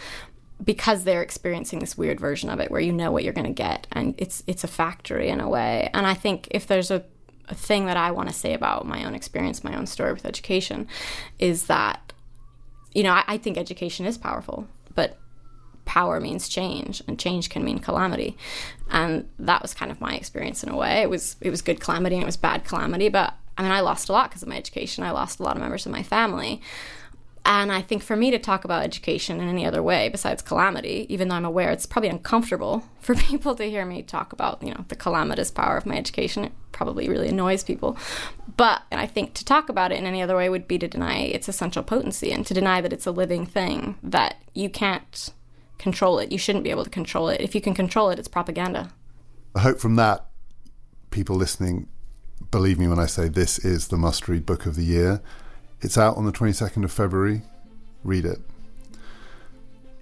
[0.64, 3.52] because they're experiencing this weird version of it where you know what you're going to
[3.52, 5.90] get and it's it's a factory in a way.
[5.94, 7.04] And I think if there's a
[7.48, 10.26] a thing that I want to say about my own experience, my own story with
[10.26, 10.86] education,
[11.38, 12.07] is that
[12.98, 15.16] you know, I, I think education is powerful, but
[15.84, 18.36] power means change, and change can mean calamity.
[18.90, 21.00] And that was kind of my experience in a way.
[21.02, 23.82] It was it was good calamity and it was bad calamity, but I mean, I
[23.82, 25.04] lost a lot because of my education.
[25.04, 26.60] I lost a lot of members of my family.
[27.48, 31.06] And I think for me to talk about education in any other way besides calamity,
[31.08, 34.70] even though I'm aware it's probably uncomfortable for people to hear me talk about, you
[34.70, 37.96] know, the calamitous power of my education, it probably really annoys people.
[38.58, 41.20] But I think to talk about it in any other way would be to deny
[41.20, 45.32] its essential potency and to deny that it's a living thing, that you can't
[45.78, 46.30] control it.
[46.30, 47.40] You shouldn't be able to control it.
[47.40, 48.92] If you can control it, it's propaganda.
[49.54, 50.26] I hope from that,
[51.10, 51.88] people listening
[52.50, 55.22] believe me when I say this is the must read book of the year.
[55.80, 57.42] It's out on the 22nd of February.
[58.02, 58.40] Read it.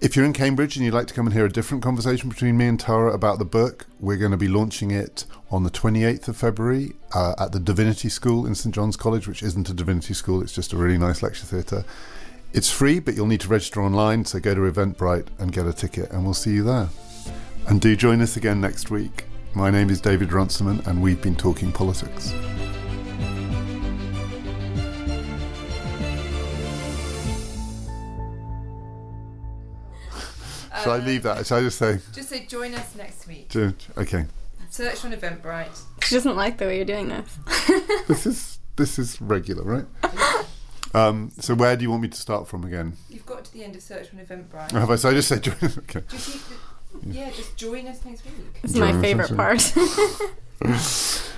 [0.00, 2.56] If you're in Cambridge and you'd like to come and hear a different conversation between
[2.56, 6.28] me and Tara about the book, we're going to be launching it on the 28th
[6.28, 10.14] of February uh, at the Divinity School in St John's College, which isn't a divinity
[10.14, 11.84] school, it's just a really nice lecture theatre.
[12.52, 15.72] It's free, but you'll need to register online, so go to Eventbrite and get a
[15.72, 16.88] ticket, and we'll see you there.
[17.68, 19.24] And do join us again next week.
[19.54, 22.32] My name is David Runciman, and we've been talking politics.
[30.82, 31.46] Shall I leave that?
[31.46, 33.48] Shall I just say, Just say join us next week.
[33.50, 34.26] "Ju- okay,
[34.70, 35.80] Search on Eventbrite.
[36.02, 37.38] She doesn't like the way you're doing this.
[38.08, 39.86] this is this is regular, right?
[40.94, 42.94] Um, so where do you want me to start from again?
[43.10, 44.72] You've got to the end of search on Eventbrite.
[44.72, 44.96] Have I?
[44.96, 46.02] So I just say, join- okay.
[46.08, 48.34] Just need to- yeah, just join us next week.
[48.62, 49.74] It's my Join us favorite part.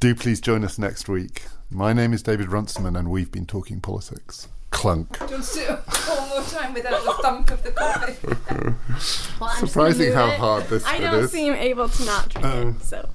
[0.00, 1.44] Do please join us next week.
[1.70, 4.46] My name is David Runciman, and we've been talking politics.
[4.70, 5.18] Clunk.
[5.18, 8.14] Do you want to do it one more time without the thunk of the coffee?
[9.40, 10.38] Well, I'm just gonna Surprising how it.
[10.38, 10.88] hard this is.
[10.88, 11.30] I don't is.
[11.30, 12.68] seem able to not drink Oh.
[12.70, 13.08] it, so.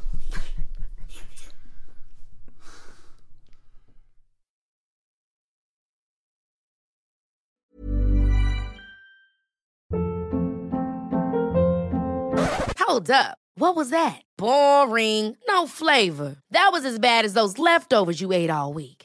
[12.79, 13.37] Hold up.
[13.55, 14.21] What was that?
[14.37, 15.35] Boring.
[15.47, 16.35] No flavor.
[16.51, 19.02] That was as bad as those leftovers you ate all week.